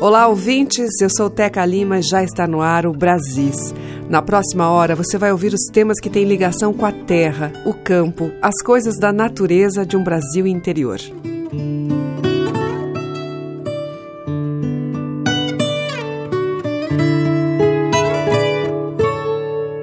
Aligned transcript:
Olá, 0.00 0.28
ouvintes. 0.28 0.98
Eu 1.02 1.10
sou 1.10 1.28
Teca 1.28 1.62
Lima 1.66 1.98
e 1.98 2.02
já 2.02 2.24
está 2.24 2.46
no 2.46 2.62
ar 2.62 2.86
o 2.86 2.92
Brasis. 2.92 3.74
Na 4.08 4.22
próxima 4.22 4.70
hora 4.70 4.96
você 4.96 5.18
vai 5.18 5.30
ouvir 5.30 5.52
os 5.52 5.66
temas 5.70 6.00
que 6.00 6.08
têm 6.08 6.24
ligação 6.24 6.72
com 6.72 6.86
a 6.86 6.90
terra, 6.90 7.52
o 7.66 7.74
campo, 7.74 8.32
as 8.40 8.62
coisas 8.62 8.98
da 8.98 9.12
natureza 9.12 9.84
de 9.84 9.98
um 9.98 10.02
Brasil 10.02 10.46
interior. 10.46 10.98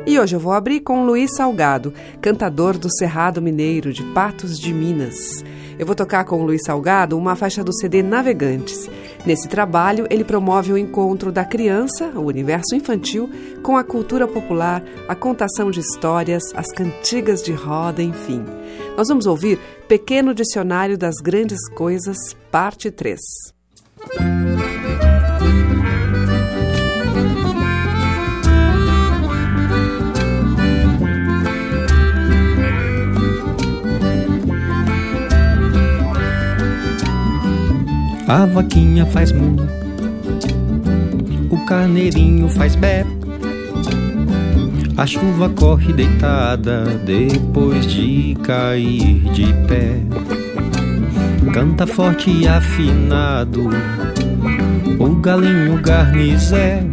E 0.08 0.20
hoje 0.20 0.36
eu 0.36 0.40
vou 0.40 0.54
abrir 0.54 0.80
com 0.80 1.06
Luiz 1.06 1.36
Salgado, 1.36 1.94
cantador 2.20 2.76
do 2.76 2.92
Cerrado 2.98 3.40
Mineiro 3.40 3.94
de 3.94 4.02
Patos 4.16 4.58
de 4.58 4.74
Minas. 4.74 5.44
Eu 5.80 5.86
vou 5.86 5.96
tocar 5.96 6.26
com 6.26 6.42
o 6.42 6.44
Luiz 6.44 6.64
Salgado 6.66 7.18
uma 7.18 7.36
faixa 7.36 7.64
do 7.64 7.74
CD 7.74 8.02
Navegantes. 8.02 8.90
Nesse 9.26 9.48
trabalho, 9.48 10.08
ele 10.10 10.24
promove 10.24 10.74
o 10.74 10.78
encontro 10.78 11.32
da 11.32 11.46
criança, 11.46 12.08
o 12.16 12.22
universo 12.22 12.74
infantil, 12.74 13.30
com 13.62 13.78
a 13.78 13.84
cultura 13.84 14.28
popular, 14.28 14.84
a 15.08 15.14
contação 15.14 15.70
de 15.70 15.80
histórias, 15.80 16.44
as 16.56 16.72
cantigas 16.72 17.44
de 17.44 17.52
roda, 17.52 18.02
enfim. 18.02 18.44
Nós 18.98 19.08
vamos 19.08 19.28
ouvir 19.28 19.60
Pequeno 19.88 20.34
Dicionário 20.34 20.98
das 20.98 21.16
Grandes 21.22 21.70
Coisas, 21.70 22.18
parte 22.52 22.90
3. 22.90 23.20
A 38.28 38.46
vaquinha 38.46 39.06
faz 39.06 39.32
mu, 39.32 39.56
o 41.50 41.66
carneirinho 41.66 42.50
faz 42.50 42.76
bé. 42.76 43.06
A 44.98 45.06
chuva 45.06 45.48
corre 45.48 45.94
deitada 45.94 46.84
depois 47.06 47.88
de 47.88 48.36
cair 48.44 49.22
de 49.32 49.54
pé. 49.66 50.02
Canta 51.54 51.88
forte 51.88 52.30
e 52.30 52.46
afinado 52.46 53.70
o 55.00 55.16
galinho 55.16 55.82
garnizé. 55.82 56.84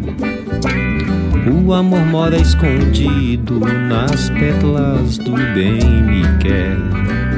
O 1.66 1.72
amor 1.72 2.06
mora 2.06 2.36
escondido 2.36 3.58
nas 3.58 4.30
pétalas 4.30 5.18
do 5.18 5.32
bem 5.52 6.02
me 6.02 6.22
quer. 6.38 7.33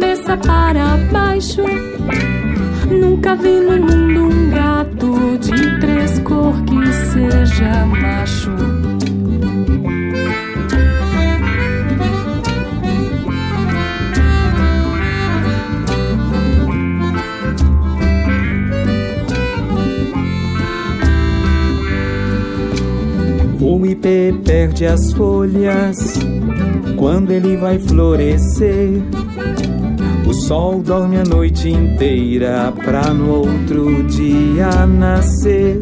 Cabeça 0.00 0.36
para 0.38 0.96
baixo. 1.12 1.62
Nunca 2.90 3.36
vi 3.36 3.60
no 3.60 3.78
mundo 3.78 4.34
um 4.34 4.50
gato 4.50 5.38
de 5.38 5.80
três 5.80 6.18
cor 6.20 6.54
que 6.62 6.92
seja 6.92 7.84
macho. 7.86 8.50
O 23.60 23.86
ipê 23.86 24.34
perde 24.44 24.86
as 24.86 25.12
folhas 25.12 26.18
quando 26.96 27.30
ele 27.32 27.56
vai 27.58 27.78
florescer. 27.78 29.19
Sol 30.50 30.82
dorme 30.82 31.16
a 31.16 31.22
noite 31.22 31.68
inteira 31.68 32.72
pra 32.72 33.14
no 33.14 33.30
outro 33.34 34.02
dia 34.08 34.84
nascer. 34.84 35.80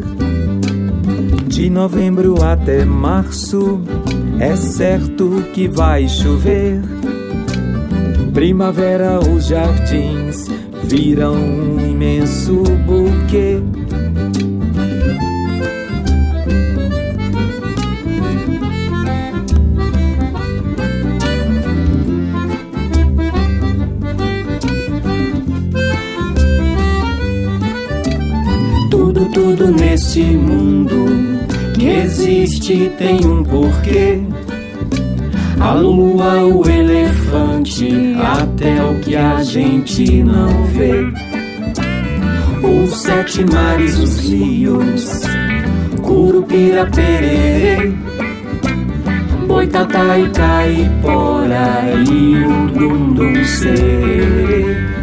De 1.47 1.71
novembro 1.71 2.43
até 2.43 2.85
março 2.85 3.81
é 4.39 4.55
certo 4.55 5.43
que 5.55 5.67
vai 5.67 6.07
chover. 6.07 6.83
Primavera 8.31 9.19
os 9.19 9.47
jardins 9.47 10.47
viram 10.83 11.33
um 11.33 11.89
imenso 11.89 12.61
buquê. 12.85 13.63
Existe 32.09 32.91
tem 32.97 33.23
um 33.23 33.43
porquê. 33.43 34.19
A 35.59 35.73
lua, 35.73 36.43
o 36.43 36.67
elefante, 36.67 38.15
até 38.17 38.81
o 38.83 38.95
que 38.99 39.15
a 39.15 39.43
gente 39.43 40.23
não 40.23 40.63
vê. 40.65 41.05
Os 42.65 43.01
sete 43.01 43.45
mares, 43.45 43.99
os 43.99 44.19
rios, 44.21 45.21
Curupira, 46.01 46.87
Pererê, 46.87 47.93
Boitatá 49.45 50.15
Caipora 50.33 51.93
e 52.09 52.43
o 52.43 52.67
Dundum 52.69 53.43
Sererê. 53.45 54.98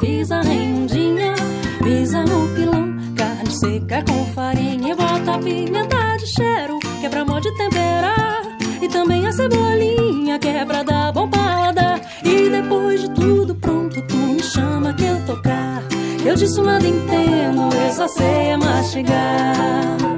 Pisa, 0.00 0.40
Raimundinha. 0.42 1.34
Pisa 1.82 2.22
no 2.22 2.48
pilão, 2.54 2.96
carne 3.16 3.50
seca 3.50 4.02
com 4.02 4.24
farinha. 4.32 4.92
E 4.92 4.94
bota 4.94 5.34
a 5.34 5.38
pimenta 5.38 6.16
de 6.18 6.26
cheiro, 6.26 6.78
que 7.00 7.06
é 7.06 7.08
pra 7.08 7.24
mó 7.24 7.38
de 7.38 7.54
temperar. 7.56 8.42
E 8.80 8.88
também 8.88 9.26
a 9.26 9.32
cebolinha, 9.32 10.38
que 10.38 10.48
é 10.48 10.64
pra 10.64 10.82
dar 10.82 11.12
bom 11.12 11.28
paladar. 11.28 12.00
E 12.24 12.48
depois 12.48 13.00
de 13.00 13.10
tudo 13.10 13.54
pronto, 13.54 14.00
tu 14.02 14.16
me 14.16 14.42
chama 14.42 14.92
que 14.94 15.04
eu 15.04 15.24
tocar. 15.26 15.82
Eu 16.24 16.34
disso 16.34 16.62
nada 16.62 16.86
entendo, 16.86 17.74
eu 17.74 17.92
só 17.92 18.08
sei 18.08 18.50
é 18.50 18.56
mastigar. 18.56 20.17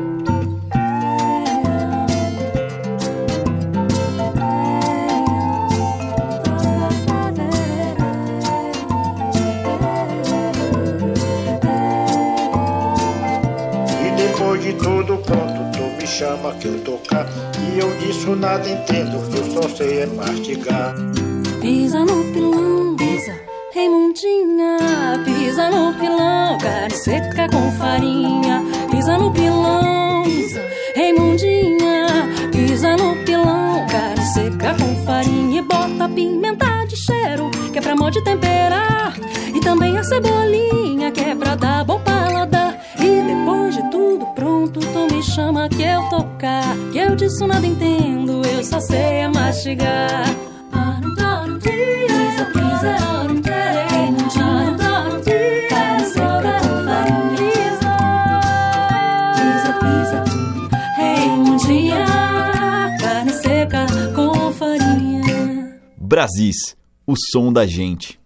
Chama 16.10 16.52
que 16.54 16.66
eu 16.66 16.80
tocar. 16.80 17.26
E 17.72 17.78
eu 17.78 17.90
disso 17.98 18.34
nada 18.34 18.68
entendo, 18.68 19.16
eu 19.36 19.44
só 19.52 19.68
sei 19.68 20.00
é 20.00 20.06
mastigar. 20.06 20.94
Pisa 21.60 22.00
no 22.00 22.24
pilão, 22.32 22.96
pisa, 22.96 23.34
Raimundinha. 23.74 24.78
Pisa 25.24 25.70
no 25.70 25.94
pilão, 25.94 26.58
carne 26.58 26.96
seca 26.96 27.48
com 27.48 27.70
farinha. 27.72 28.62
Pisa 28.90 29.16
no 29.16 29.30
pilão, 29.30 30.24
pisa, 30.24 30.62
Raimundinha. 30.96 32.06
Pisa 32.50 32.96
no 32.96 33.16
pilão, 33.24 33.86
carne 33.86 34.24
seca 34.34 34.74
com 34.74 35.04
farinha. 35.04 35.60
E 35.60 35.62
bota 35.62 36.08
pimenta 36.08 36.84
de 36.88 36.96
cheiro, 36.96 37.50
que 37.72 37.78
é 37.78 37.82
pra 37.82 37.94
mó 37.94 38.10
de 38.10 38.22
temperar. 38.24 39.16
E 39.54 39.60
também 39.60 39.96
a 39.96 40.02
cebolinha, 40.02 41.12
que 41.12 41.20
é 41.20 41.34
pra 41.34 41.54
dar 41.54 41.84
bom 41.84 42.00
paladar. 42.00 42.49
Tocar. 46.40 46.76
Que 46.90 46.98
eu 46.98 47.14
disso 47.14 47.46
nada 47.46 47.66
entendo, 47.66 48.42
eu 48.46 48.64
só 48.64 48.80
sei 48.80 48.98
é 48.98 49.28
mastigar. 49.28 50.24
Pisa, 51.62 52.44
pisa, 52.46 52.96
com 64.14 64.52
farinha. 64.52 65.78
Brasis, 65.98 66.76
o 67.06 67.14
som 67.16 67.52
da 67.52 67.66
gente. 67.66 68.19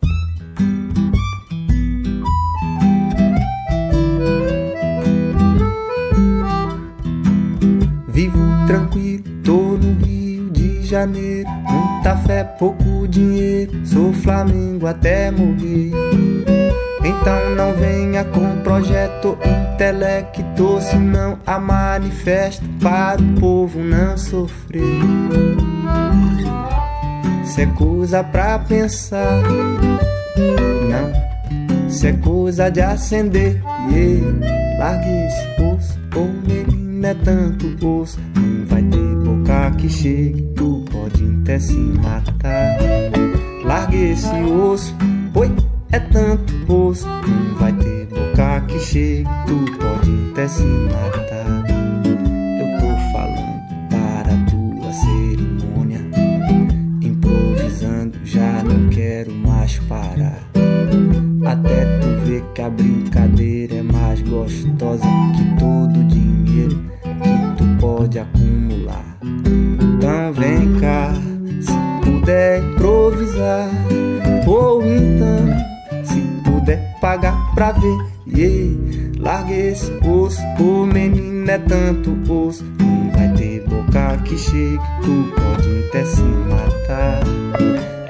Janeiro. 11.04 11.48
Muita 11.68 12.16
fé, 12.16 12.44
pouco 12.44 13.06
dinheiro. 13.06 13.86
Sou 13.86 14.12
Flamengo 14.12 14.86
até 14.86 15.30
morrer. 15.30 15.92
Então 17.04 17.54
não 17.54 17.74
venha 17.74 18.24
com 18.24 18.62
projeto 18.62 19.36
intelecto, 19.44 20.80
senão 20.80 21.38
a 21.46 21.58
manifesto 21.58 22.64
para 22.80 23.20
o 23.20 23.40
povo 23.40 23.78
não 23.80 24.16
sofrer. 24.16 24.82
Isso 27.44 27.60
é 27.60 27.66
coisa 27.66 28.24
pra 28.24 28.58
pensar, 28.58 29.42
não. 30.88 31.86
Isso 31.86 32.06
é 32.06 32.12
coisa 32.14 32.70
de 32.70 32.80
acender. 32.80 33.62
Yeah. 33.90 34.54
Largue 34.78 35.26
esse 35.26 35.62
osso, 35.62 36.00
ô 36.16 36.24
menino 36.48 37.06
é 37.06 37.14
tanto 37.14 37.86
osso. 37.86 38.18
Não 38.34 38.66
vai 38.66 38.82
ter 38.82 39.14
boca 39.16 39.70
que 39.76 39.88
chegue, 39.88 40.42
tu 40.56 40.84
pode 41.04 41.38
até 41.42 41.58
se 41.58 41.76
matar. 41.76 42.78
Largue 43.64 44.12
esse 44.12 44.34
osso, 44.42 44.94
oi, 45.34 45.52
é 45.92 46.00
tanto 46.00 46.72
osso. 46.72 47.06
Não 47.06 47.54
vai 47.56 47.72
ter 47.74 48.06
boca 48.06 48.60
que 48.66 48.78
chegue, 48.78 49.28
tu 49.46 49.64
pode 49.78 50.30
até 50.32 50.48
se 50.48 50.62
matar. 50.64 51.64
Eu 52.58 52.80
tô 52.80 52.88
falando 53.12 53.60
para 53.90 54.34
tua 54.50 54.92
cerimônia. 54.92 56.00
Improvisando, 57.02 58.18
já 58.24 58.62
não 58.62 58.88
quero 58.88 59.32
mais 59.32 59.78
parar. 59.80 60.42
Até 61.44 61.84
tu 62.00 62.26
ver 62.26 62.42
que 62.54 62.62
a 62.62 62.70
tanto 81.84 82.32
osso. 82.32 82.64
Não 82.80 83.10
vai 83.10 83.28
ter 83.34 83.60
boca 83.68 84.16
que 84.24 84.38
chegue, 84.38 84.80
tu 85.02 85.34
pode 85.36 85.84
até 85.88 86.04
se 86.04 86.22
matar. 86.22 87.20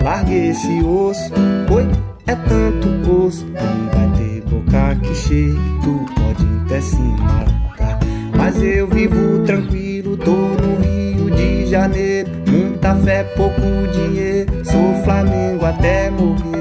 Larga 0.00 0.32
esse 0.32 0.82
osso, 0.84 1.32
oi, 1.72 1.88
é 2.26 2.36
tanto 2.36 3.10
osso. 3.10 3.44
Não 3.46 3.90
vai 3.90 4.18
ter 4.18 4.42
boca 4.42 4.94
que 5.02 5.14
chegue, 5.14 5.58
tu 5.82 6.06
pode 6.14 6.46
até 6.64 6.80
se 6.80 6.96
matar. 6.96 7.98
Mas 8.36 8.62
eu 8.62 8.86
vivo 8.86 9.40
tranquilo, 9.40 10.16
tô 10.16 10.30
no 10.30 10.76
Rio 10.80 11.30
de 11.30 11.66
Janeiro. 11.66 12.30
Muita 12.46 12.94
fé, 12.96 13.24
pouco 13.36 13.60
dinheiro. 13.92 14.52
Sou 14.64 15.02
Flamengo 15.02 15.64
até 15.64 16.10
morrer. 16.10 16.54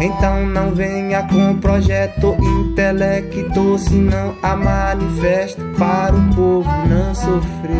Então 0.00 0.46
não 0.46 0.72
venha 1.20 1.28
com 1.28 1.56
projeto 1.58 2.36
intelecto, 2.40 3.78
senão 3.78 4.34
a 4.42 4.56
manifesto 4.56 5.62
para 5.78 6.14
o 6.14 6.34
povo 6.34 6.70
não 6.88 7.14
sofrer. 7.14 7.70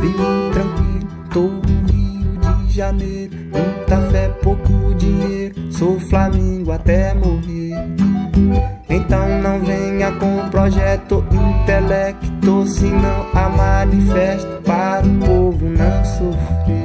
Vivo 0.00 0.50
tranquilo, 0.52 1.08
tô 1.32 1.40
no 1.40 1.92
Rio 1.92 2.66
de 2.66 2.72
Janeiro. 2.72 3.34
Muita 3.52 4.00
fé, 4.10 4.28
pouco 4.42 4.94
dinheiro. 4.96 5.72
Sou 5.72 5.98
Flamengo 5.98 6.72
até 6.72 7.14
morrer. 7.14 7.74
Então 8.88 9.40
não 9.42 9.60
venha 9.60 10.12
com 10.12 10.48
projeto 10.50 11.24
intelecto, 11.32 12.66
senão 12.66 13.26
a 13.34 13.48
manifesto 13.48 14.62
para 14.64 15.06
o 15.06 15.18
povo 15.18 15.66
não 15.66 16.04
sofrer. 16.04 16.81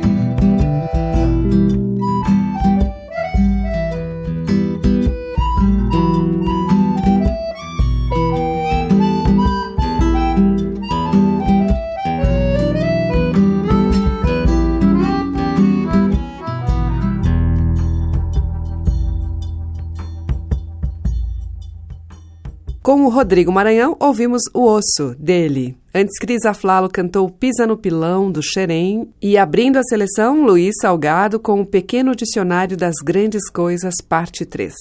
Com 22.87 23.03
o 23.03 23.09
Rodrigo 23.09 23.51
Maranhão, 23.51 23.97
ouvimos 23.99 24.43
O 24.53 24.61
Osso, 24.61 25.13
dele. 25.19 25.75
Antes, 25.93 26.17
Cris 26.17 26.45
Aflalo 26.45 26.87
cantou 26.87 27.29
Pisa 27.29 27.67
no 27.67 27.75
Pilão, 27.75 28.31
do 28.31 28.41
Xerém. 28.41 29.09
E 29.21 29.37
abrindo 29.37 29.75
a 29.75 29.83
seleção, 29.83 30.45
Luiz 30.45 30.73
Salgado 30.81 31.37
com 31.37 31.59
o 31.59 31.65
Pequeno 31.65 32.15
Dicionário 32.15 32.77
das 32.77 32.95
Grandes 33.03 33.49
Coisas, 33.49 33.95
parte 34.07 34.45
3. 34.45 34.73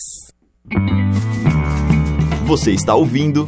Você 2.46 2.70
está 2.70 2.94
ouvindo 2.94 3.44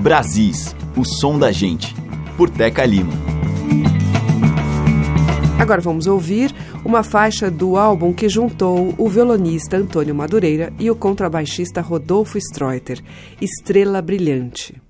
Brasis, 0.00 0.74
o 0.96 1.04
som 1.04 1.38
da 1.38 1.52
gente, 1.52 1.94
por 2.36 2.50
Teca 2.50 2.84
Lima. 2.84 3.39
Agora 5.70 5.82
vamos 5.82 6.08
ouvir 6.08 6.52
uma 6.84 7.04
faixa 7.04 7.48
do 7.48 7.76
álbum 7.76 8.12
que 8.12 8.28
juntou 8.28 8.92
o 8.98 9.08
violonista 9.08 9.76
Antônio 9.76 10.12
Madureira 10.12 10.72
e 10.80 10.90
o 10.90 10.96
contrabaixista 10.96 11.80
Rodolfo 11.80 12.36
Streuter, 12.38 13.00
Estrela 13.40 14.02
Brilhante. 14.02 14.89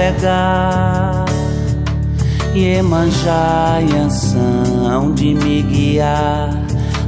Navegar. 0.00 1.26
Iemanjá 2.54 3.80
e 3.80 3.96
Anção 3.96 5.12
de 5.12 5.34
me 5.34 5.62
guiar 5.62 6.50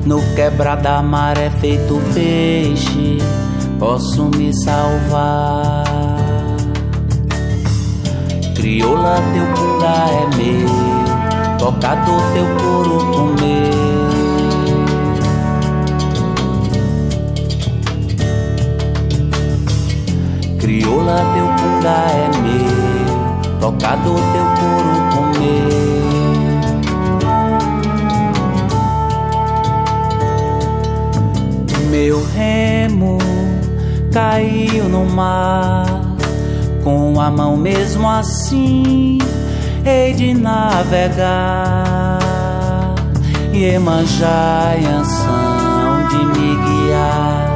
no 0.05 0.21
quebra 0.35 0.77
da 0.77 1.03
maré 1.03 1.51
feito 1.51 2.01
peixe, 2.15 3.19
posso 3.79 4.27
me 4.37 4.53
salvar. 4.55 5.85
Crioula, 8.55 9.21
teu 9.33 9.47
punga 9.55 9.95
é 10.11 10.37
meu, 10.37 11.59
tocador, 11.59 12.23
teu 12.33 12.47
couro 12.61 12.99
comeu. 13.13 13.73
Crioula, 20.61 21.17
teu 21.35 21.47
punga 21.59 21.89
é 21.91 22.31
meu, 22.41 22.82
tocador, 23.63 24.19
teu 24.33 24.47
couro 24.59 25.01
comeu. 25.15 25.71
Meu 31.89 32.27
remo 32.35 33.19
caiu 34.13 34.89
no 34.89 35.05
mar, 35.07 35.87
com 36.83 37.21
a 37.21 37.31
mão 37.31 37.57
mesmo 37.57 38.11
assim, 38.11 39.19
hei 39.87 40.13
de 40.13 40.35
navegar. 40.35 42.19
Iemanjá 43.53 44.75
e 44.81 44.87
Anção 44.87 46.09
de 46.09 46.17
me 46.17 46.57
guiar 46.57 47.53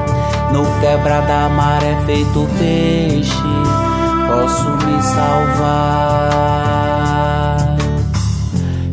no 0.52 0.64
quebra 0.80 1.20
da 1.22 1.48
maré 1.48 1.96
feito 2.06 2.46
peixe, 2.58 3.45
posso 4.26 4.68
me 4.84 5.02
salvar. 5.02 6.16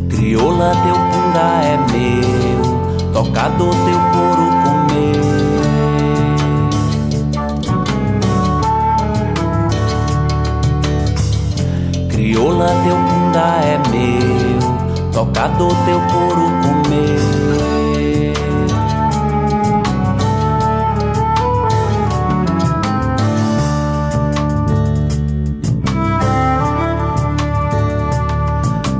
Crioula, 0.09 0.71
teu 0.83 0.95
punga 0.95 1.47
é 1.63 1.77
meu, 1.91 2.63
tocador, 3.11 3.75
teu 3.85 3.99
couro 4.13 4.47
comeu. 4.63 5.23
Crioula, 12.09 12.69
teu 12.83 12.95
punga 12.95 13.47
é 13.63 13.77
meu, 13.89 14.61
tocador, 15.11 15.75
teu 15.85 15.99
couro 16.11 16.45
comeu. 16.61 17.82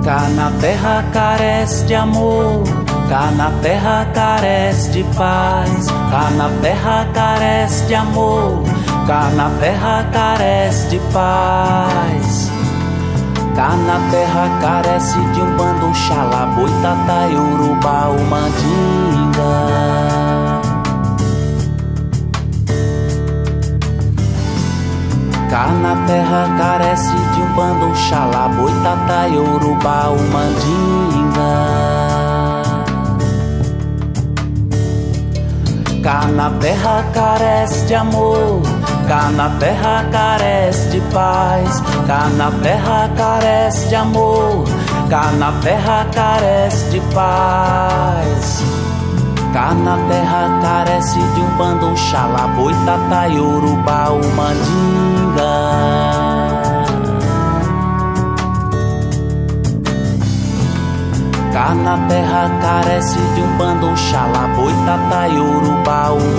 Cá 0.04 0.28
na 0.36 0.52
terra 0.60 1.02
carece 1.14 1.86
de 1.86 1.96
amor, 1.96 2.64
cá 3.08 3.32
na 3.38 3.50
terra 3.62 4.06
carece 4.14 4.92
de 4.92 5.04
paz, 5.16 5.88
cá 6.12 6.30
na 6.32 6.50
terra 6.62 7.08
carece 7.14 7.86
de 7.86 7.96
amor, 7.96 8.64
cá 9.08 9.30
na 9.34 9.50
terra 9.62 10.06
carece 10.12 10.90
de 10.90 11.00
paz. 11.14 12.52
Cá 13.56 13.70
na 13.70 14.12
terra 14.12 14.50
carece 14.60 15.20
de 15.34 15.42
um 15.42 15.56
bando, 15.56 15.94
xalá, 15.96 16.48
boitatá, 16.48 17.28
urubá, 17.32 18.10
o 18.10 18.20
Cá 25.54 25.68
na 25.68 25.96
terra 26.08 26.50
carece 26.58 27.12
de 27.12 27.42
um 27.44 27.54
bando, 27.54 27.86
um 27.86 27.94
xalá, 27.94 28.48
boitatá, 28.48 29.28
urubá, 29.28 30.10
o 30.10 30.18
mandinga. 30.34 31.54
Cá 36.02 36.26
na 36.26 36.50
terra 36.60 37.06
carece 37.14 37.86
de 37.86 37.94
amor, 37.94 38.64
cá 39.08 39.30
na 39.30 39.50
terra 39.60 40.04
carece 40.12 40.90
de 40.90 41.02
paz, 41.14 41.84
cá 42.08 42.30
na 42.36 42.50
terra 42.64 43.12
carece 43.16 43.90
de 43.90 43.96
amor, 43.96 44.64
cá 45.08 45.32
na 45.34 45.52
terra 45.62 46.08
carece 46.16 46.90
de 46.90 47.00
paz. 47.14 48.23
Cá 49.54 49.72
na 49.76 49.96
terra 50.08 50.50
carece 50.64 51.20
de 51.20 51.42
um 51.42 51.58
bando, 51.58 51.86
um 51.86 51.96
xalá, 51.96 52.48
boitatá, 52.48 53.28
urubá, 53.28 54.10
o 54.10 54.36
mandinga. 54.36 55.54
Cá 61.54 61.76
na 61.76 61.98
terra 62.08 62.50
carece 62.64 63.20
de 63.20 63.42
um 63.42 63.58
bando, 63.58 63.86
um 63.86 63.96
xalá, 63.96 64.48
boitatá, 64.56 65.28
urubá, 65.28 66.10
o 66.10 66.36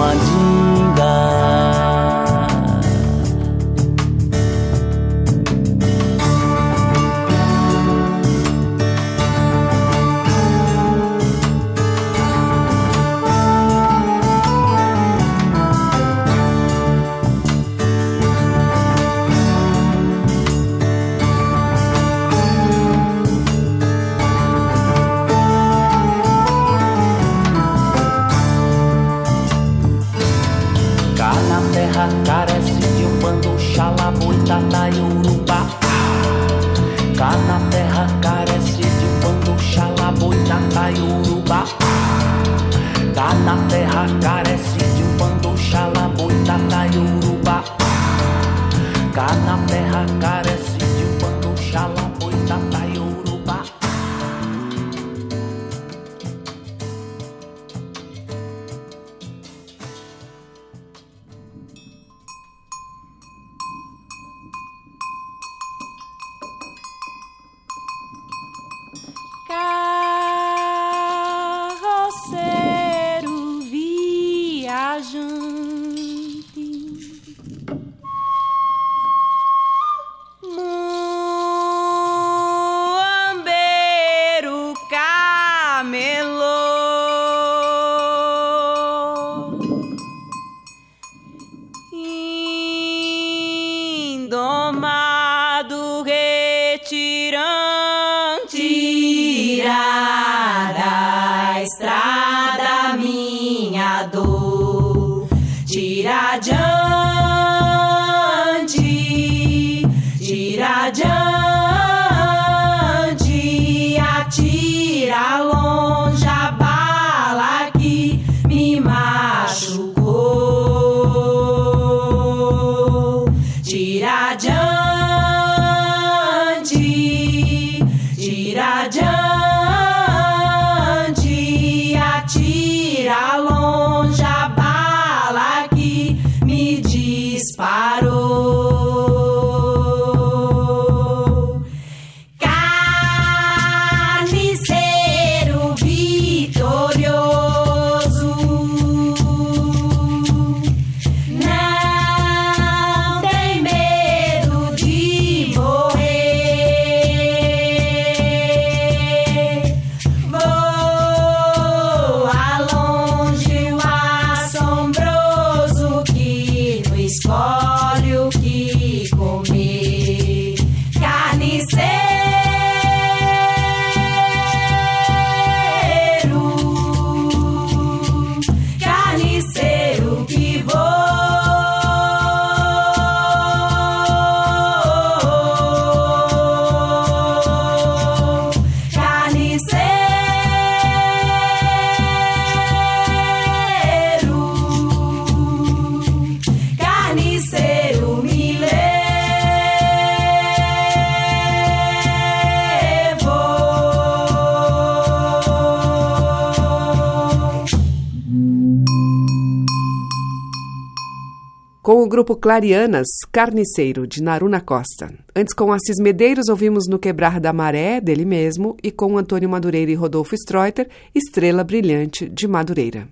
grupo 212.14 212.37
Clarianas, 212.37 213.09
Carniceiro, 213.33 214.07
de 214.07 214.22
Naruna 214.22 214.61
Costa. 214.61 215.12
Antes, 215.35 215.53
com 215.53 215.72
Assis 215.72 215.96
Medeiros, 216.00 216.48
ouvimos 216.48 216.85
No 216.88 216.96
Quebrar 216.96 217.40
da 217.40 217.53
Maré, 217.53 218.00
dele 218.00 218.24
mesmo, 218.24 218.77
e 218.85 218.92
com 218.92 219.18
Antônio 219.18 219.48
Madureira 219.48 219.90
e 219.90 219.96
Rodolfo 219.96 220.33
Streuter, 220.37 220.88
Estrela 221.12 221.64
Brilhante, 221.64 222.29
de 222.29 222.46
Madureira. 222.46 223.09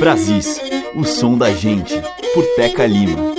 Brasis, 0.00 0.60
o 0.96 1.04
som 1.04 1.38
da 1.38 1.52
gente, 1.52 1.94
por 2.34 2.44
Teca 2.56 2.84
Lima. 2.84 3.32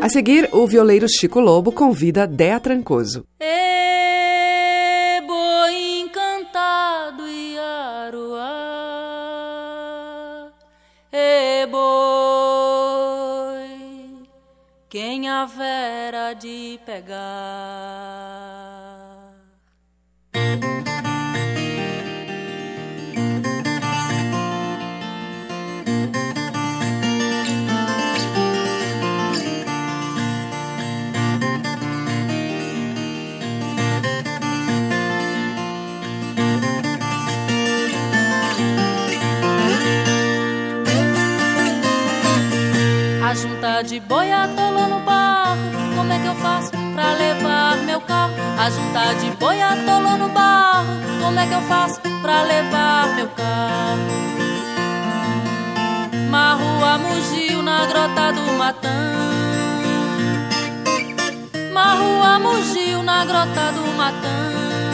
A 0.00 0.08
seguir, 0.08 0.48
o 0.50 0.66
violeiro 0.66 1.06
Chico 1.08 1.38
Lobo 1.38 1.70
convida 1.70 2.26
Dea 2.26 2.58
Trancoso. 2.58 3.24
Ê, 11.12 11.66
boi, 11.66 11.80
quem 14.88 15.28
haverá 15.28 16.32
de 16.34 16.78
pegar? 16.86 18.19
Junta 43.80 43.94
de 43.94 44.00
boi 44.00 44.30
atolou 44.30 44.88
no 44.88 45.00
barro. 45.00 45.56
Como 45.96 46.12
é 46.12 46.18
que 46.18 46.26
eu 46.26 46.34
faço 46.34 46.70
pra 46.70 47.12
levar 47.14 47.78
meu 47.78 47.98
carro? 48.02 48.34
A 48.58 48.68
junta 48.68 49.14
de 49.14 49.30
boi 49.38 49.62
atolou 49.62 50.18
no 50.18 50.28
barro. 50.28 50.86
Como 51.18 51.40
é 51.40 51.46
que 51.46 51.54
eu 51.54 51.62
faço 51.62 51.98
pra 52.20 52.42
levar 52.42 53.06
meu 53.14 53.28
carro? 53.28 54.00
Marrua 56.28 56.98
mugiu 56.98 57.62
na 57.62 57.86
grota 57.86 58.32
do 58.32 58.52
Matã. 58.58 58.88
Marrua 61.72 62.38
mugiu 62.38 63.02
na 63.02 63.24
grota 63.24 63.72
do 63.72 63.96
Matã. 63.96 64.89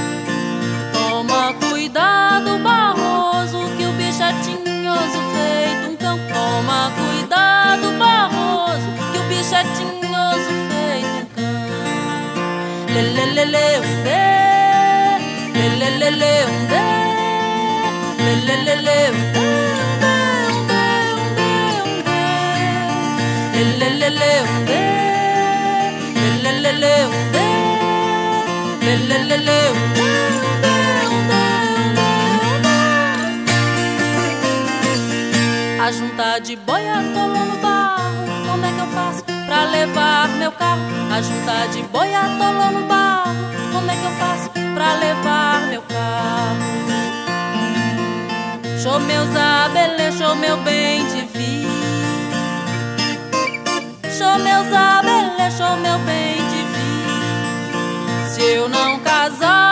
A 35.87 35.92
junta 35.92 36.40
de 36.40 36.56
levar 39.77 40.29
meu 40.31 40.53
carro? 40.53 40.81
A 41.12 41.21
junta 41.21 41.67
de 41.73 41.83
boi 41.85 42.15
atolou 42.15 42.73
no 42.73 42.87
barro. 42.87 43.35
Como 43.73 43.91
é 43.91 43.95
que 43.95 44.05
eu 44.05 44.12
faço 44.12 44.51
pra 44.75 44.95
levar 44.95 45.61
meu 45.69 45.83
carro? 45.83 46.57
Show 48.83 49.01
meus 49.01 49.29
abelê, 49.37 50.12
show 50.12 50.35
meu 50.37 50.57
bem 50.59 51.05
te 51.07 51.23
vi. 51.35 51.67
Show 54.17 54.39
meus 54.39 54.73
abelê, 54.73 55.51
show 55.51 55.77
meu 55.77 55.99
bem 56.01 56.37
te 56.51 56.62
vi. 56.73 58.31
Se 58.35 58.43
eu 58.43 58.69
não 58.69 59.01
casar 59.01 59.65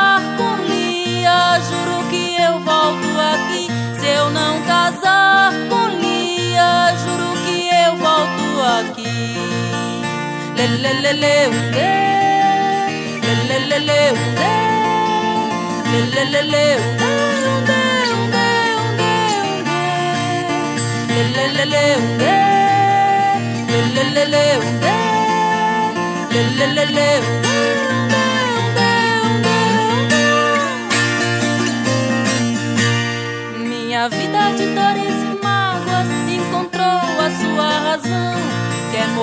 le 10.85 11.01
le 11.01 11.13
le 11.13 11.25
le 11.25 11.55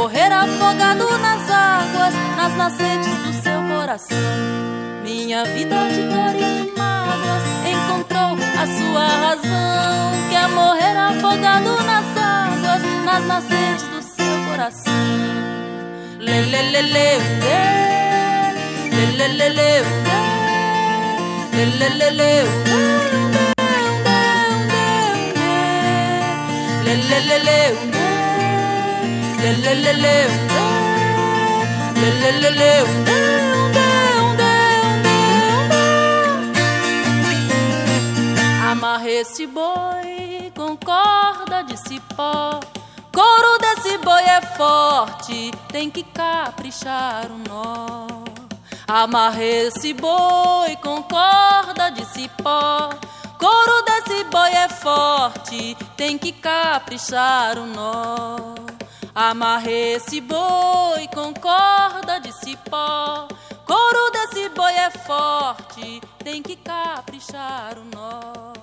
morrer 0.01 0.33
afogado 0.33 1.05
nas 1.19 1.47
águas, 1.47 2.15
nas 2.35 2.55
nascentes 2.57 3.13
do 3.23 3.31
seu 3.43 3.61
coração. 3.69 4.17
Minha 5.03 5.45
vida 5.45 5.75
de 5.89 6.01
dores 6.09 6.41
e 6.41 6.73
mágoas 6.75 7.43
encontrou 7.71 8.35
a 8.59 8.65
sua 8.77 9.07
razão. 9.25 10.11
Quer 10.31 10.47
morrer 10.49 10.97
afogado 10.97 11.69
nas 11.83 12.17
águas, 12.17 12.81
nas 13.05 13.23
nascentes 13.27 13.87
do 13.89 14.01
seu 14.01 14.45
coração. 14.49 14.91
Lelelele, 16.19 17.19
um 17.21 17.39
dê, 17.43 17.61
lelelele, 18.95 19.85
um 19.85 20.01
dê, 21.51 21.63
lelelele, 21.77 22.41
um 22.41 22.61
dê. 22.63 22.81
Lelelele, 22.81 22.81
um 24.47 24.65
dê, 24.67 24.81
lelelele, 24.81 25.21
um 25.37 25.53
dê, 26.83 26.95
lelelele, 26.95 27.77
um 27.77 28.00
Amarre 38.69 39.09
esse 39.21 39.47
boi 39.47 40.51
com 40.55 40.77
corda 40.77 41.63
de 41.63 41.75
cipó. 41.75 42.59
Couro 43.11 43.57
desse 43.59 43.97
boi 43.97 44.21
é 44.21 44.41
forte, 44.55 45.51
tem 45.69 45.89
que 45.89 46.03
caprichar 46.03 47.25
o 47.31 47.37
nó. 47.49 48.07
Amarre 48.87 49.67
esse 49.67 49.91
boi 49.93 50.75
com 50.83 51.01
corda 51.01 51.89
de 51.89 52.05
cipó. 52.05 52.91
Couro 53.39 53.81
desse 53.85 54.23
boi 54.25 54.51
é 54.51 54.69
forte, 54.69 55.75
tem 55.97 56.19
que 56.19 56.31
caprichar 56.31 57.57
o 57.57 57.65
nó. 57.65 58.70
Amarre 59.13 59.95
esse 59.95 60.21
boi 60.21 61.05
com 61.13 61.33
corda 61.33 62.17
de 62.19 62.31
cipó. 62.31 63.27
Couro 63.65 64.11
desse 64.11 64.47
boi 64.49 64.71
é 64.71 64.89
forte, 64.89 66.01
tem 66.23 66.41
que 66.41 66.55
caprichar 66.55 67.77
o 67.77 67.83
nó. 67.93 68.53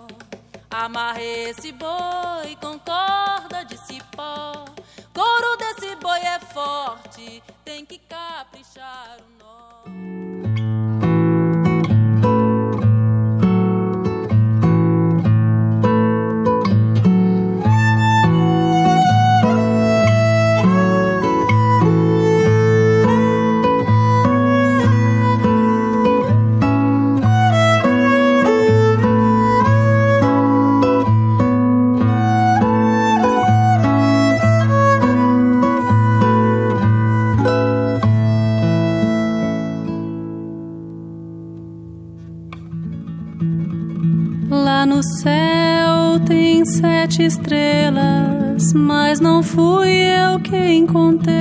Amarre 0.71 1.51
esse 1.51 1.71
boi 1.73 2.57
com 2.63 2.79
corda 2.79 3.63
de 3.67 3.77
cipó. 3.77 4.65
Couro 5.13 5.57
desse 5.59 5.95
boi 5.97 6.19
é 6.19 6.41
forte, 6.41 7.43
tem 7.63 7.85
que 7.85 7.99
caprichar 7.99 9.19
o 9.21 9.45
nó. 9.45 10.48
Lá 44.51 44.85
no 44.87 45.03
céu 45.03 46.19
tem 46.27 46.65
sete 46.65 47.23
estrelas, 47.23 48.73
mas 48.73 49.21
não 49.21 49.43
fui 49.43 49.91
eu 49.91 50.41
quem 50.41 50.87
contei. 50.87 51.35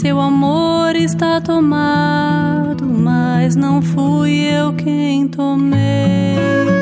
Seu 0.00 0.20
amor 0.20 0.96
está 0.96 1.40
tomado, 1.40 2.84
mas 2.84 3.54
não 3.54 3.82
fui 3.82 4.32
eu 4.32 4.72
quem 4.72 5.28
tomei. 5.28 6.81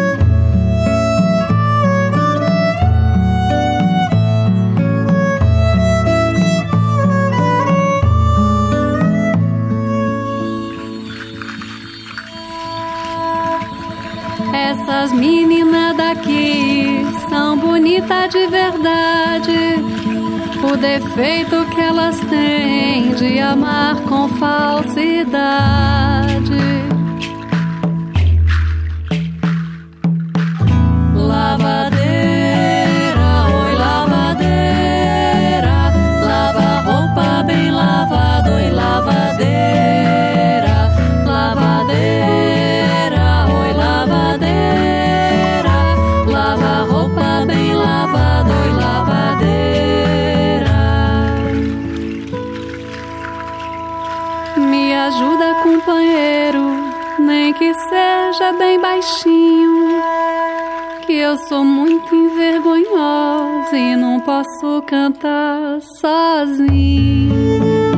Essas 15.10 15.18
meninas 15.18 15.96
daqui 15.96 17.04
são 17.28 17.58
bonitas 17.58 18.30
de 18.30 18.46
verdade. 18.46 19.74
O 20.62 20.76
defeito 20.76 21.66
que 21.74 21.80
elas 21.80 22.20
têm 22.20 23.12
de 23.14 23.40
amar 23.40 23.96
com 24.02 24.28
falsidade. 24.28 25.40
Lavadeira, 31.16 31.89
baixinho. 59.00 60.02
Que 61.06 61.14
eu 61.14 61.36
sou 61.48 61.64
muito 61.64 62.14
envergonhosa 62.14 63.76
e 63.76 63.96
não 63.96 64.20
posso 64.20 64.82
cantar 64.86 65.80
sozinho. 65.98 67.89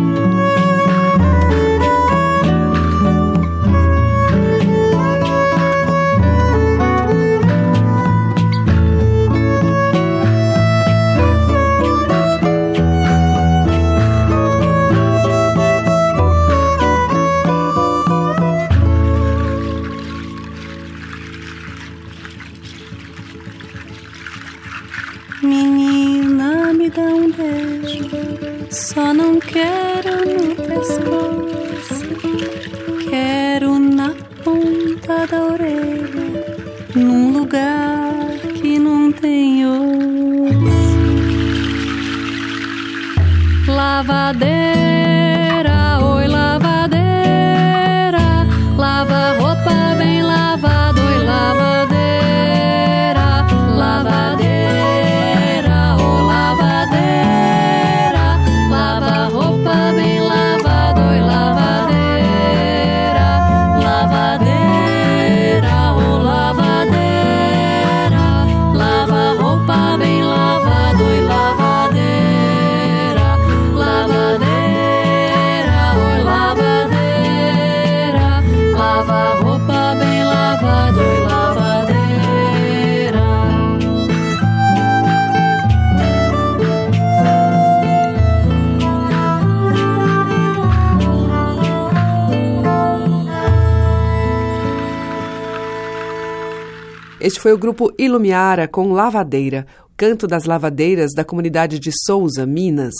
Foi 97.42 97.52
o 97.52 97.58
grupo 97.58 97.92
Ilumiara 97.98 98.68
com 98.68 98.92
Lavadeira, 98.92 99.66
canto 99.96 100.28
das 100.28 100.44
lavadeiras 100.44 101.10
da 101.12 101.24
comunidade 101.24 101.80
de 101.80 101.90
Souza, 102.06 102.46
Minas. 102.46 102.94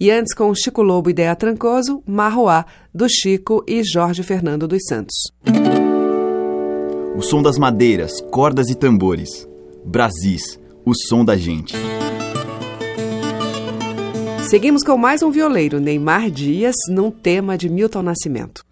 E 0.00 0.10
antes 0.10 0.32
com 0.32 0.54
Chico 0.54 0.80
Lobo 0.80 1.10
e 1.10 1.12
Dea 1.12 1.36
Trancoso, 1.36 2.02
Marroá, 2.06 2.64
do 2.94 3.06
Chico 3.06 3.62
e 3.68 3.84
Jorge 3.84 4.22
Fernando 4.22 4.66
dos 4.66 4.80
Santos. 4.88 5.14
O 7.14 7.20
som 7.20 7.42
das 7.42 7.58
madeiras, 7.58 8.18
cordas 8.30 8.70
e 8.70 8.74
tambores. 8.74 9.46
Brasis, 9.84 10.58
o 10.86 10.94
som 10.94 11.22
da 11.22 11.36
gente. 11.36 11.76
Seguimos 14.48 14.82
com 14.82 14.96
mais 14.96 15.22
um 15.22 15.30
violeiro, 15.30 15.78
Neymar 15.78 16.30
Dias, 16.30 16.76
num 16.88 17.10
tema 17.10 17.58
de 17.58 17.68
Milton 17.68 18.00
Nascimento. 18.00 18.71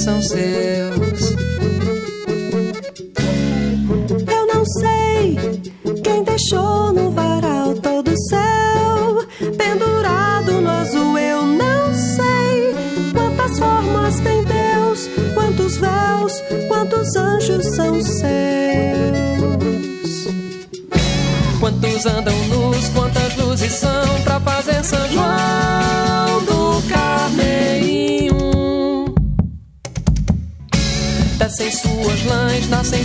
São 0.00 0.22
seus. 0.22 1.19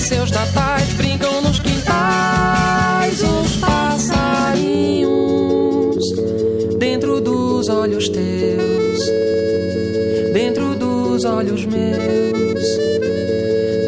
seus 0.05 0.29
natais 0.29 0.93
brincam 0.93 1.41
nos 1.41 1.59
quintais 1.59 3.21
os 3.23 3.55
passarinhos 3.55 5.15
dentro 6.77 7.19
dos 7.19 7.67
olhos 7.69 8.07
teus, 8.09 8.99
dentro 10.31 10.75
dos 10.75 11.25
olhos 11.25 11.65
meus, 11.65 12.63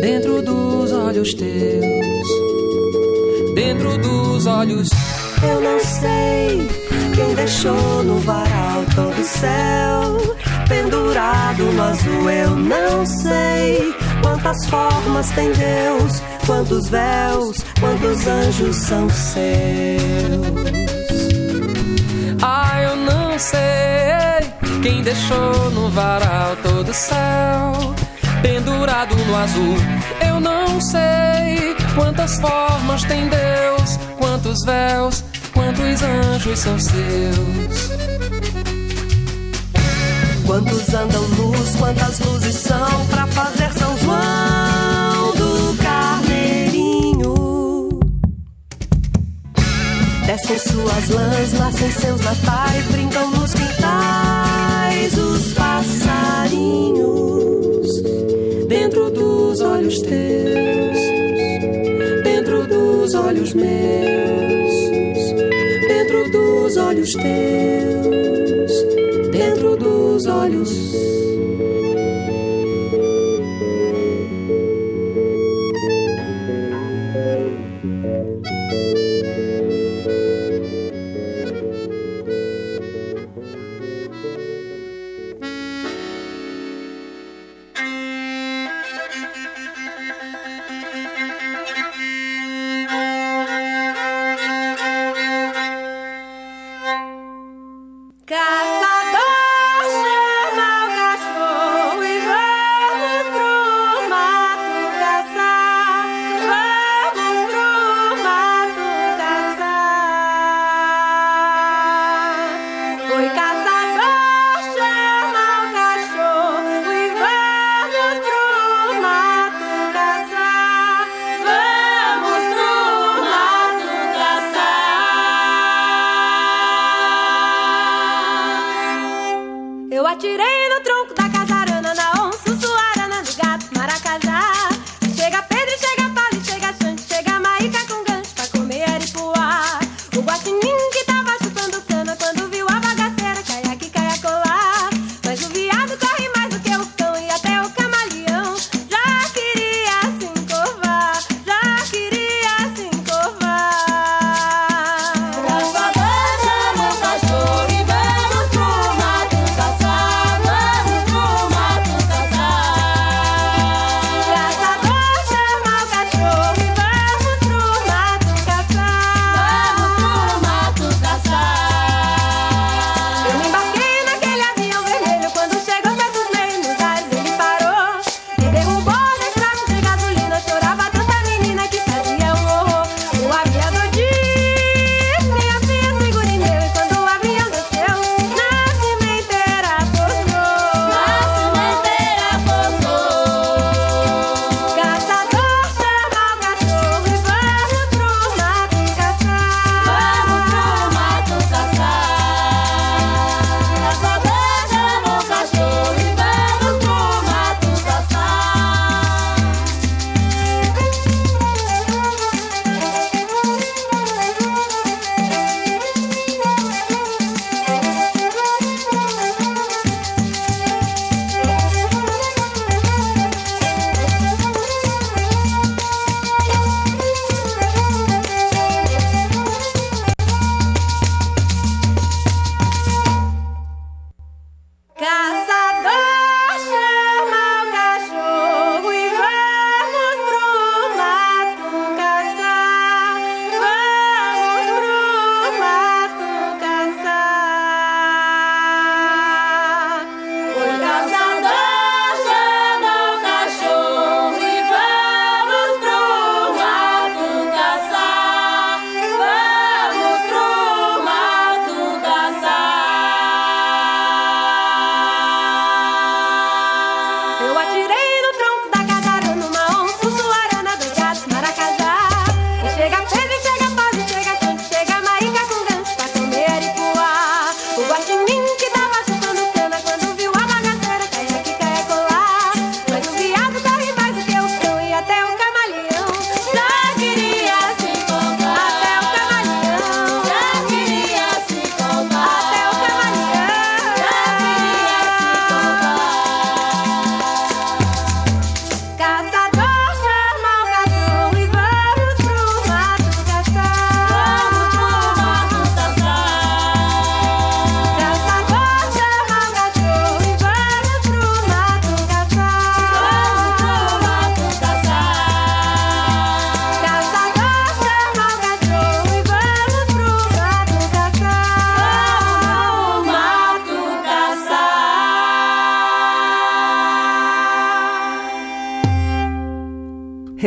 dentro 0.01 0.41
dos 0.41 0.91
olhos 0.91 1.35
teus, 1.35 2.27
dentro 3.53 3.95
dos 3.99 4.47
olhos. 4.47 4.89
Eu 5.43 5.61
não 5.61 5.79
sei 5.79 6.67
quem 7.13 7.35
deixou 7.35 8.03
no 8.03 8.17
varal 8.21 8.83
todo 8.95 9.21
o 9.21 9.23
céu 9.23 10.17
pendurado 10.67 11.63
no 11.63 11.83
azul. 11.83 12.29
Eu 12.29 12.55
não 12.55 13.05
sei 13.05 13.86
ah, 22.41 22.81
eu 22.81 22.95
não 22.95 23.37
sei 23.37 24.53
quem 24.81 25.03
deixou 25.03 25.69
no 25.71 25.89
varal 25.89 26.55
todo 26.63 26.89
o 26.89 26.93
céu 26.93 27.93
pendurado 28.41 29.15
no 29.15 29.35
azul. 29.35 29.75
Eu 30.25 30.39
não 30.39 30.79
sei 30.79 31.75
quantas 31.93 32.39
formas 32.39 33.03
tem 33.03 33.27
Deus, 33.27 33.99
quantos 34.17 34.63
véus, 34.65 35.23
quantos 35.53 36.01
anjos 36.03 36.59
são 36.59 36.79
seus. 36.79 37.96
Quantos 40.47 40.93
andam 40.93 41.21
luz, 41.37 41.75
quantas 41.77 42.19
luzes 42.19 42.55
são 42.55 43.05
para 43.11 43.27
fazer 43.27 43.71
São 43.73 43.97
João 43.99 45.35
do 45.35 45.57
Descem 50.27 50.59
suas 50.59 51.09
lãs, 51.09 51.53
nascem 51.53 51.91
seus 51.91 52.21
natais, 52.21 52.85
brincam 52.91 53.31
nos 53.31 53.53
quintais 53.53 55.17
os 55.17 55.53
passarinhos. 55.53 57.07
Dentro 58.67 59.09
dos 59.09 59.59
olhos 59.61 59.99
teus, 60.01 60.97
dentro 62.23 62.67
dos 62.67 63.15
olhos 63.15 63.53
meus, 63.53 64.73
dentro 65.87 66.31
dos 66.31 66.77
olhos 66.77 67.13
teus, 67.13 67.76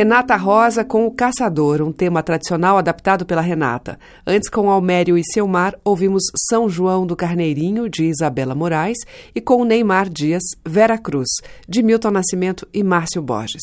Renata 0.01 0.34
Rosa 0.34 0.82
com 0.82 1.07
O 1.07 1.11
Caçador, 1.11 1.82
um 1.82 1.92
tema 1.92 2.22
tradicional 2.22 2.78
adaptado 2.78 3.26
pela 3.26 3.42
Renata. 3.42 3.98
Antes, 4.26 4.48
com 4.48 4.70
Almério 4.70 5.18
e 5.18 5.22
Seu 5.22 5.46
Mar, 5.46 5.74
ouvimos 5.84 6.22
São 6.48 6.70
João 6.70 7.07
do 7.07 7.14
Carneirinho, 7.14 7.86
de 7.86 8.05
Isabela 8.05 8.55
Moraes, 8.55 8.96
e 9.34 9.42
com 9.42 9.62
Neymar 9.62 10.09
Dias, 10.09 10.42
Vera 10.66 10.96
Cruz, 10.96 11.28
de 11.68 11.82
Milton 11.82 12.12
Nascimento 12.12 12.66
e 12.72 12.82
Márcio 12.82 13.20
Borges. 13.20 13.61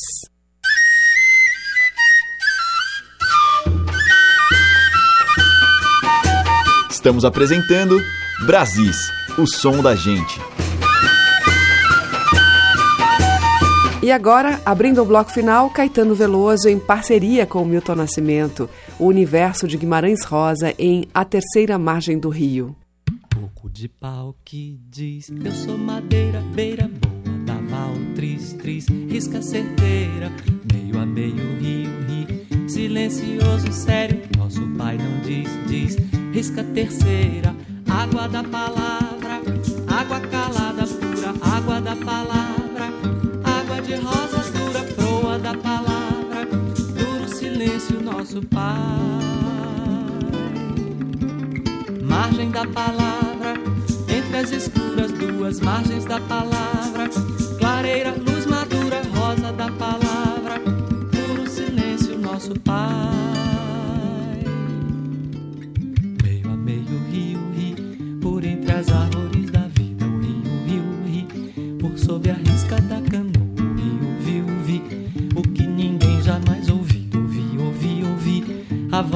Estamos 6.91 7.25
apresentando 7.25 7.99
Brasis, 8.45 9.11
o 9.39 9.47
som 9.47 9.81
da 9.81 9.95
gente. 9.95 10.39
E 14.07 14.11
agora, 14.13 14.61
abrindo 14.65 15.01
o 15.01 15.05
bloco 15.05 15.29
final, 15.29 15.69
Caetano 15.69 16.15
Veloso 16.15 16.69
em 16.69 16.79
parceria 16.79 17.45
com 17.45 17.65
Milton 17.65 17.95
Nascimento, 17.95 18.69
o 18.97 19.05
universo 19.05 19.67
de 19.67 19.75
Guimarães 19.75 20.23
Rosa 20.23 20.73
em 20.79 21.09
A 21.13 21.25
Terceira 21.25 21.77
Margem 21.77 22.17
do 22.17 22.29
Rio. 22.29 22.73
Pouco 23.29 23.69
de 23.69 23.89
pau 23.89 24.33
que 24.45 24.79
diz, 24.89 25.29
eu 25.43 25.51
sou 25.51 25.77
madeira, 25.77 26.41
beira 26.53 26.87
boa, 26.87 27.37
da 27.39 27.55
val, 27.55 27.91
tris, 28.15 28.53
tris, 28.53 28.87
risca 29.09 29.41
certeira, 29.41 30.31
meio 30.71 30.97
a 30.97 31.05
meio, 31.05 31.59
rio, 31.59 31.89
rio, 32.07 32.69
silencioso, 32.69 33.73
sério, 33.73 34.21
nosso 34.37 34.65
pai 34.77 34.97
não 34.97 35.19
diz, 35.19 35.49
diz, 35.67 35.97
risca 36.31 36.63
terceira, 36.63 37.53
água 37.89 38.29
da 38.29 38.41
palavra, 38.41 39.41
água 39.85 40.21
calada 40.21 40.87
pura, 40.87 41.33
água 41.57 41.81
da 41.81 41.95
palavra 41.97 42.46
da 45.39 45.53
palavra, 45.55 46.45
duro 46.45 47.27
silêncio, 47.27 48.01
nosso 48.01 48.41
Pai. 48.47 48.75
Margem 52.01 52.49
da 52.49 52.65
palavra, 52.65 53.53
entre 54.07 54.37
as 54.37 54.51
escuras 54.51 55.11
duas 55.11 55.59
margens 55.59 56.05
da 56.05 56.19
palavra, 56.21 57.09
clareira, 57.59 58.15
luz 58.17 58.45
madura, 58.47 59.01
rosa 59.15 59.51
da 59.51 59.71
palavra, 59.71 60.59
duro 61.11 61.47
silêncio, 61.47 62.17
nosso 62.17 62.59
Pai. 62.61 63.36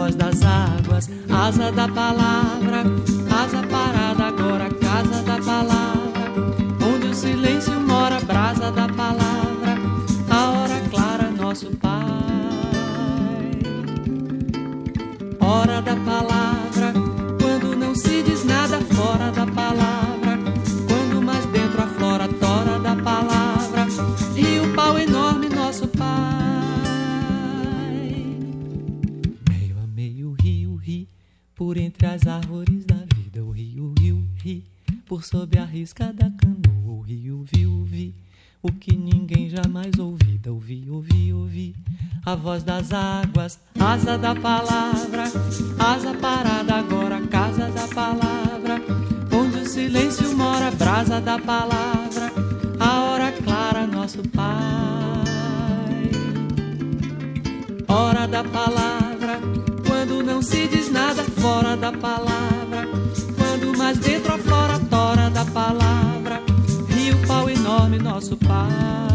Voz 0.01 0.15
das 0.15 0.41
águas, 0.41 1.09
asa 1.29 1.71
da 1.71 1.87
palavra, 1.87 2.83
asa 3.29 3.61
parada 3.67 4.25
agora, 4.29 4.67
casa 4.69 5.21
da 5.21 5.37
palavra, 5.37 6.31
onde 6.83 7.07
o 7.07 7.13
silêncio 7.13 7.79
mora, 7.81 8.19
brasa 8.21 8.71
da 8.71 8.87
palavra, 8.87 9.77
a 10.27 10.49
hora 10.49 10.81
clara, 10.89 11.29
nosso 11.29 11.67
Pai. 11.77 12.01
Hora 15.39 15.81
da 15.83 15.95
palavra, 15.97 16.40
árvores 32.31 32.85
da 32.85 32.95
vida, 33.13 33.43
o 33.43 33.51
rio, 33.51 33.93
rio, 33.99 34.23
ri. 34.41 34.63
Por 35.05 35.23
sob 35.23 35.57
a 35.57 35.65
risca 35.65 36.13
da 36.13 36.31
canoa, 36.31 36.99
o 36.99 37.01
rio, 37.01 37.45
viu, 37.51 37.83
vi. 37.83 38.15
O 38.63 38.71
que 38.71 38.95
ninguém 38.95 39.49
jamais 39.49 39.99
ouvida, 39.99 40.51
ouvi, 40.51 40.87
ouvi, 40.89 41.33
ouvi. 41.33 41.75
A 42.25 42.35
voz 42.35 42.63
das 42.63 42.93
águas, 42.93 43.59
asa 43.77 44.17
da 44.17 44.33
palavra, 44.33 45.23
asa 45.79 46.13
parada 46.13 46.75
agora, 46.75 47.19
casa 47.27 47.69
da 47.69 47.87
palavra. 47.87 48.81
Onde 49.33 49.57
o 49.57 49.67
silêncio 49.67 50.35
mora, 50.37 50.71
brasa 50.71 51.19
da 51.19 51.37
palavra, 51.37 52.31
a 52.79 53.01
hora 53.01 53.31
clara, 53.31 53.85
nosso 53.85 54.21
Pai. 54.29 54.51
Hora 57.87 58.25
da 58.27 58.43
palavra 58.43 58.80
fora 61.41 61.75
da 61.75 61.91
palavra. 61.91 62.87
Quando 63.35 63.75
mais 63.75 63.97
dentro 63.97 64.33
aflora 64.35 64.75
a 64.75 64.79
tora 64.79 65.29
da 65.29 65.43
palavra. 65.45 66.41
Rio, 66.87 67.17
pau 67.27 67.49
enorme, 67.49 67.97
nosso 67.97 68.37
pai. 68.37 69.10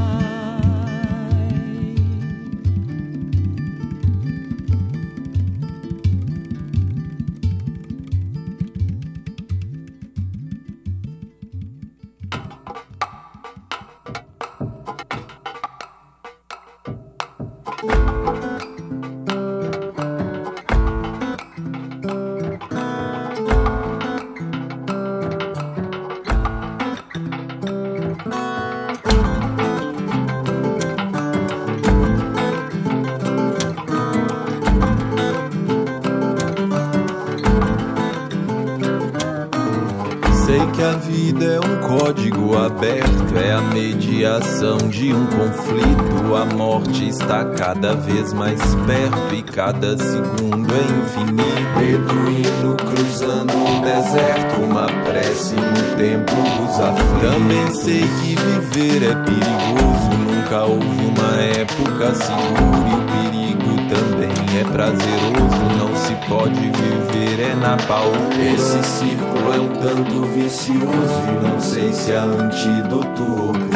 Mediação 44.37 44.77
de 44.89 45.15
um 45.15 45.27
conflito. 45.27 46.35
A 46.35 46.45
morte 46.55 47.09
está 47.09 47.45
cada 47.45 47.95
vez 47.95 48.33
mais 48.33 48.61
perto 48.87 49.35
e 49.35 49.43
cada 49.43 49.97
segundo 49.97 50.69
é 50.75 50.85
infinito. 51.01 51.57
Beduíno 51.79 52.77
cruzando 52.77 53.55
um 53.55 53.81
deserto, 53.81 54.61
uma 54.63 54.87
prece 55.05 55.55
no 55.55 55.97
tempo 55.97 56.35
dos 56.35 56.81
aflitos. 56.81 57.31
Também 57.31 57.75
sei 57.75 58.01
que 58.01 58.35
viver 58.37 59.11
é 59.11 59.15
perigoso, 59.15 60.11
nunca 60.27 60.65
houve 60.65 60.87
uma 60.87 61.41
época 61.43 62.15
segura 62.15 62.89
e 62.89 62.95
o 62.95 63.05
perigo 63.13 63.77
também 63.89 64.61
é 64.61 64.65
prazeroso. 64.65 65.67
Não 65.79 65.97
se 65.97 66.15
pode 66.29 66.61
viver 66.61 67.41
é 67.41 67.55
na 67.55 67.77
pau. 67.87 68.13
Esse 68.55 68.83
círculo 68.85 69.55
é 69.55 69.61
um 69.61 69.69
tanto 69.81 70.23
vicioso 70.35 70.77
e 70.79 71.49
não 71.49 71.61
sei 71.61 71.93
se 71.93 72.13
há 72.13 72.25
antídoto 72.25 73.23
ou 73.23 73.76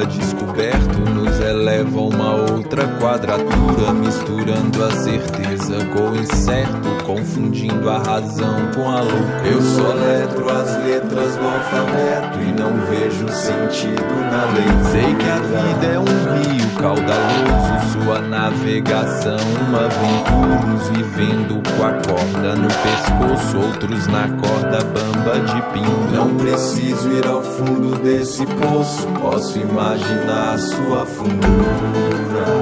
descoberto 0.00 0.98
nos 1.14 1.38
eleva 1.38 2.00
uma 2.00 2.34
outra 2.72 2.88
quadratura, 2.98 3.92
misturando 3.92 4.82
a 4.82 4.90
certeza 4.92 5.84
com 5.92 6.10
o 6.10 6.16
incerto, 6.16 7.04
confundindo 7.04 7.90
a 7.90 7.98
razão 7.98 8.70
com 8.74 8.88
a 8.88 9.00
loucura. 9.00 9.42
Eu 9.44 9.60
soletro 9.60 10.48
as 10.48 10.82
letras 10.82 11.36
do 11.36 11.44
alfabeto 11.44 12.38
e 12.40 12.52
não 12.58 12.72
vejo 12.86 13.28
sentido 13.28 14.14
na 14.30 14.46
lei. 14.54 14.90
Sei 14.90 15.14
que 15.14 15.28
a 15.28 15.38
vida 15.38 15.86
é 15.86 15.98
um 15.98 16.04
rio 16.04 16.70
caudaloso, 16.80 17.92
sua 17.92 18.20
navegação 18.22 19.36
uma 19.68 19.84
aventura, 19.84 20.66
uns 20.66 20.88
vivendo 20.88 21.62
com 21.76 21.84
a 21.84 21.92
corda 21.92 22.54
no 22.56 22.68
pescoço, 22.68 23.58
outros 23.58 24.06
na 24.06 24.28
corda 24.40 24.78
bamba 24.84 25.40
de 25.40 25.62
pinho. 25.72 26.10
Não 26.10 26.34
preciso 26.36 27.10
ir 27.10 27.26
ao 27.26 27.42
fundo 27.42 27.98
desse 28.02 28.46
poço, 28.46 29.06
posso 29.20 29.58
imaginar 29.58 30.58
sua 30.58 31.04
fundura. 31.04 32.61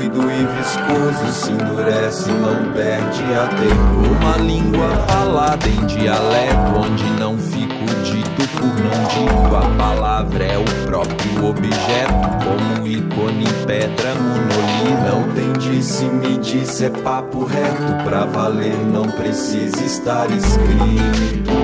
fluido 0.00 0.30
e 0.30 0.46
viscoso, 0.56 1.32
se 1.32 1.52
endurece, 1.52 2.30
não 2.30 2.72
perde 2.72 3.22
a 3.34 3.46
ter. 3.48 4.10
Uma 4.10 4.36
língua 4.38 4.88
falada 5.06 5.68
em 5.68 5.86
dialeto, 5.86 6.78
onde 6.78 7.04
não 7.18 7.36
fico 7.36 7.84
dito 8.04 8.48
por 8.56 8.66
não 8.82 9.04
dito. 9.08 9.56
A 9.56 9.76
palavra 9.76 10.44
é 10.44 10.58
o 10.58 10.64
próprio 10.86 11.46
objeto, 11.46 12.12
como 12.44 12.86
ícone, 12.86 13.44
pedra, 13.66 14.14
monolito. 14.14 14.70
Não 15.04 15.34
tem 15.34 15.52
disse, 15.52 16.04
me 16.04 16.38
disse, 16.38 16.86
é 16.86 16.90
papo 16.90 17.44
reto. 17.44 18.04
Pra 18.04 18.24
valer, 18.24 18.76
não 18.92 19.06
precisa 19.10 19.84
estar 19.84 20.30
escrito. 20.30 21.59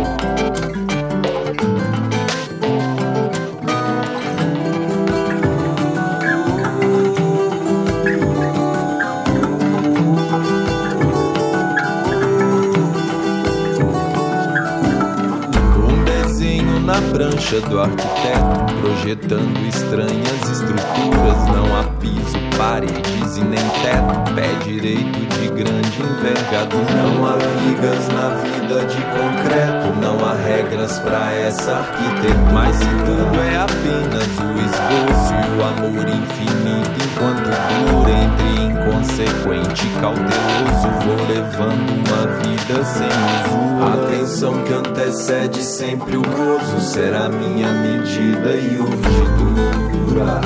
Prancha 17.12 17.60
do 17.62 17.80
arquiteto, 17.80 18.74
projetando 18.80 19.68
estranhas 19.68 20.50
estruturas. 20.50 21.38
Não 21.52 21.78
há 21.78 21.84
piso, 21.98 22.38
paredes 22.56 23.36
e 23.36 23.40
nem 23.40 23.58
teto, 23.58 24.34
pé 24.34 24.54
direito 24.64 25.18
de 25.34 25.48
grande 25.48 26.00
envergadura. 26.00 26.94
Não 26.94 27.26
há 27.26 27.36
vigas 27.36 28.08
na 28.08 28.28
vida 28.42 28.86
de 28.86 29.02
concreto, 29.16 30.00
não 30.00 30.24
há 30.24 30.34
regras 30.34 30.98
para 31.00 31.32
essa 31.32 31.72
arquitetura. 31.72 32.52
Mas 32.52 32.76
se 32.76 32.84
tudo 32.84 33.40
é 33.40 33.56
apenas 33.56 34.28
o 34.38 34.54
esboço 34.64 35.34
e 35.34 35.58
o 35.58 35.64
amor 35.64 36.08
infinito, 36.08 36.96
enquanto 37.04 37.50
dura 37.90 38.10
entre 38.12 38.75
inconsequente 38.86 39.88
cauteloso, 40.00 40.88
vou 41.04 41.26
levando 41.26 41.90
uma 41.90 42.26
vida 42.38 42.84
sem 42.84 43.08
uso. 43.08 43.56
Atenção 44.04 44.62
que 44.62 44.72
antecede 44.72 45.62
sempre 45.62 46.16
o 46.16 46.22
gozo 46.22 46.80
será 46.80 47.28
minha 47.28 47.72
medida 47.72 48.56
e 48.56 48.78
urdidura. 48.78 50.40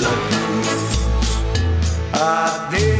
I 0.00 0.04
did. 2.70 2.97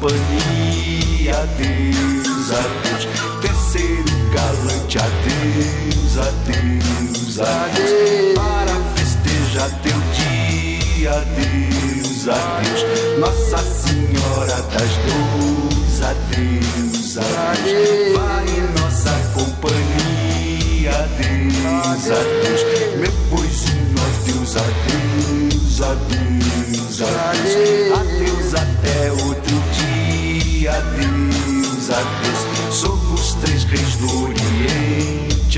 Companhia, 0.00 1.36
adeus, 1.36 2.50
adeus. 2.50 3.08
Terceiro 3.42 4.04
galante, 4.32 4.98
adeus, 4.98 6.16
adeus, 6.16 7.38
adeus. 7.38 8.34
Para 8.34 8.74
festejar 8.96 9.70
teu 9.82 10.00
dia, 10.14 11.10
adeus, 11.10 12.28
adeus. 12.28 13.18
Nossa 13.18 13.58
Senhora 13.58 14.62
das 14.72 14.90
Dores, 15.04 16.02
adeus, 16.02 17.18
adeus. 17.18 18.16
Vai 18.16 18.80
nossa 18.80 19.12
companhia, 19.34 20.92
adeus, 20.92 22.10
adeus. 22.10 22.62
Meu 22.98 23.12
boizinho, 23.28 23.96
adeus, 24.00 24.56
adeus, 24.56 25.80
adeus, 25.82 27.00
adeus. 27.00 27.00
Adeus 27.02 27.89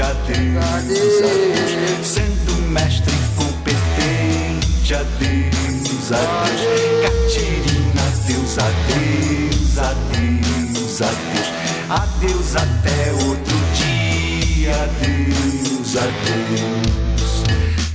adeus, 0.02 0.64
adeus. 0.74 2.06
Sendo 2.06 2.52
mestre 2.68 3.14
competente, 3.36 4.94
adeus, 4.94 6.12
adeus. 6.12 7.02
Catirina, 7.02 8.02
adeus, 8.08 8.58
adeus, 8.58 9.78
adeus, 9.78 11.02
adeus. 11.02 11.48
Adeus 11.88 12.56
até 12.56 13.12
outro 13.26 13.56
dia, 13.74 14.74
adeus, 14.74 15.96
adeus. 15.96 17.42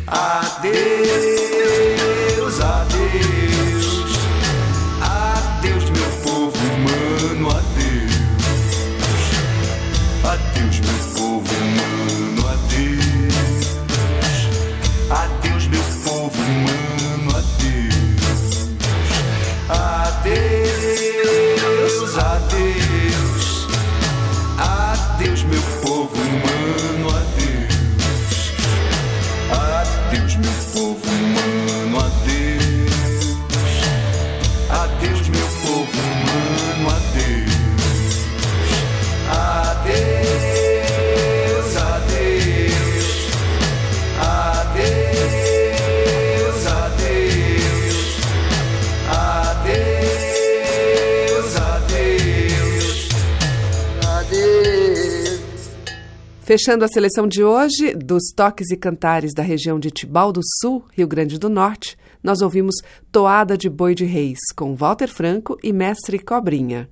Adeus, 0.07 1.36
Fechando 56.67 56.83
a 56.83 56.89
seleção 56.89 57.29
de 57.29 57.41
hoje, 57.45 57.93
dos 57.93 58.23
toques 58.35 58.71
e 58.71 58.75
cantares 58.75 59.33
da 59.33 59.41
região 59.41 59.79
de 59.79 59.89
Tibau 59.89 60.33
do 60.33 60.41
Sul, 60.59 60.83
Rio 60.91 61.07
Grande 61.07 61.39
do 61.39 61.47
Norte, 61.47 61.97
nós 62.21 62.41
ouvimos 62.41 62.75
Toada 63.09 63.57
de 63.57 63.69
Boi 63.69 63.95
de 63.95 64.03
Reis, 64.03 64.37
com 64.53 64.75
Walter 64.75 65.07
Franco 65.07 65.57
e 65.63 65.71
Mestre 65.71 66.19
Cobrinha. 66.19 66.89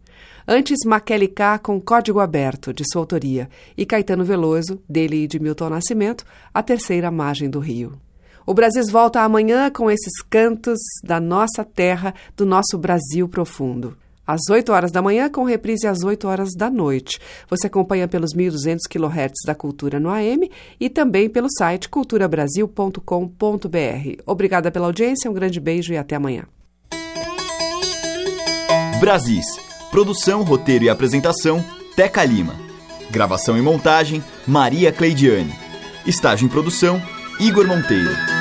Antes, 0.48 0.78
Maquele 0.86 1.28
K 1.28 1.60
com 1.60 1.82
Código 1.82 2.22
Aberto, 2.22 2.74
de 2.74 2.86
sua 2.90 3.02
autoria, 3.02 3.50
e 3.78 3.86
Caetano 3.86 4.24
Veloso, 4.24 4.80
dele 4.88 5.26
e 5.26 5.28
de 5.28 5.42
Milton 5.42 5.68
Nascimento, 5.68 6.24
A 6.54 6.64
Terceira 6.64 7.12
Margem 7.12 7.50
do 7.50 7.60
Rio. 7.60 8.00
O 8.46 8.54
Brasil 8.54 8.86
volta 8.90 9.24
amanhã 9.24 9.70
com 9.70 9.92
esses 9.92 10.22
cantos 10.30 10.80
da 11.04 11.20
nossa 11.20 11.66
terra, 11.66 12.14
do 12.38 12.46
nosso 12.46 12.78
Brasil 12.78 13.28
profundo. 13.28 13.98
Às 14.26 14.42
8 14.50 14.72
horas 14.72 14.92
da 14.92 15.02
manhã, 15.02 15.30
com 15.30 15.44
reprise 15.44 15.88
às 15.88 16.04
8 16.04 16.28
horas 16.28 16.54
da 16.56 16.70
noite. 16.70 17.20
Você 17.50 17.68
acompanha 17.68 18.08
pelos 18.08 18.34
1.200 18.34 18.80
kHz 18.90 19.34
da 19.46 19.54
Cultura 19.54 20.00
no 20.00 20.10
AM 20.10 20.50
e 20.80 20.90
também 20.90 21.30
pelo 21.30 21.50
site 21.50 21.90
culturabrasil.com.br. 21.90 24.22
Obrigada 24.26 24.72
pela 24.72 24.88
audiência, 24.88 25.30
um 25.30 25.34
grande 25.34 25.60
beijo 25.60 25.94
e 25.94 25.98
até 25.98 26.16
amanhã. 26.16 26.46
Brasis. 29.00 29.46
Produção, 29.92 30.44
roteiro 30.44 30.86
e 30.86 30.90
apresentação, 30.90 31.64
Teca 31.96 32.24
Lima. 32.26 32.56
Gravação 33.10 33.58
e 33.58 33.62
montagem, 33.62 34.22
Maria 34.46 34.92
Cleidiane. 34.92 35.54
Estágio 36.06 36.46
em 36.46 36.50
produção, 36.50 37.02
Igor 37.40 37.68
Monteiro. 37.68 38.35